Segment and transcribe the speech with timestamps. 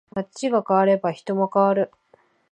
[0.15, 1.91] 街が変われば人も変わる